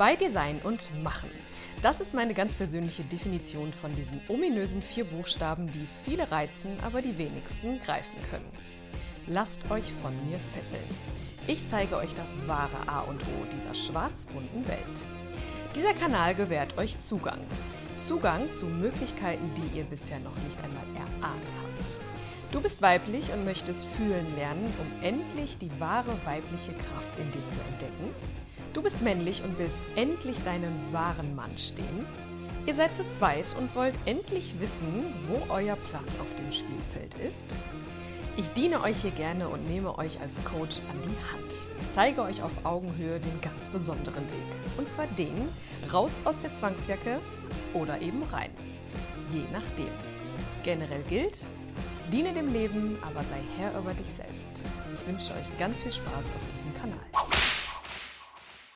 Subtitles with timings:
[0.00, 1.28] Bei Design und Machen.
[1.82, 7.02] Das ist meine ganz persönliche Definition von diesen ominösen vier Buchstaben, die viele reizen, aber
[7.02, 8.50] die wenigsten greifen können.
[9.26, 10.88] Lasst euch von mir fesseln.
[11.46, 15.04] Ich zeige euch das wahre A und O dieser schwarz-bunten Welt.
[15.76, 17.40] Dieser Kanal gewährt euch Zugang.
[18.00, 21.79] Zugang zu Möglichkeiten, die ihr bisher noch nicht einmal erahnt habt.
[22.52, 27.46] Du bist weiblich und möchtest fühlen lernen, um endlich die wahre weibliche Kraft in dir
[27.46, 28.14] zu entdecken
[28.72, 32.06] Du bist männlich und willst endlich deinen wahren Mann stehen.
[32.66, 37.46] Ihr seid zu zweit und wollt endlich wissen, wo euer Platz auf dem Spielfeld ist.
[38.36, 41.52] Ich diene euch hier gerne und nehme euch als Coach an die Hand.
[41.80, 44.78] Ich zeige euch auf Augenhöhe den ganz besonderen Weg.
[44.78, 45.48] Und zwar den
[45.92, 47.18] raus aus der Zwangsjacke
[47.74, 48.50] oder eben rein.
[49.28, 49.90] Je nachdem.
[50.62, 51.38] Generell gilt,
[52.12, 54.52] diene dem Leben, aber sei Herr über dich selbst.
[54.94, 57.09] Ich wünsche euch ganz viel Spaß auf diesem Kanal.